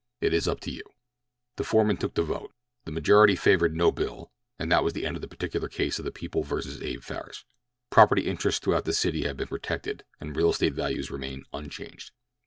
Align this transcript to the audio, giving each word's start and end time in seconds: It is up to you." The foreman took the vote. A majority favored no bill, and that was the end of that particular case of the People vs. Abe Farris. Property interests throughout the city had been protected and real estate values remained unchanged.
It 0.19 0.33
is 0.33 0.47
up 0.47 0.61
to 0.61 0.71
you." 0.71 0.81
The 1.57 1.63
foreman 1.63 1.95
took 1.97 2.15
the 2.15 2.23
vote. 2.23 2.55
A 2.87 2.91
majority 2.91 3.35
favored 3.35 3.75
no 3.75 3.91
bill, 3.91 4.31
and 4.57 4.71
that 4.71 4.83
was 4.83 4.93
the 4.93 5.05
end 5.05 5.15
of 5.15 5.21
that 5.21 5.27
particular 5.29 5.67
case 5.69 5.99
of 5.99 6.05
the 6.05 6.11
People 6.11 6.41
vs. 6.41 6.81
Abe 6.81 7.03
Farris. 7.03 7.45
Property 7.91 8.23
interests 8.23 8.59
throughout 8.63 8.85
the 8.85 8.93
city 8.93 9.25
had 9.25 9.37
been 9.37 9.47
protected 9.47 10.03
and 10.19 10.35
real 10.35 10.49
estate 10.49 10.73
values 10.73 11.11
remained 11.11 11.45
unchanged. 11.53 12.09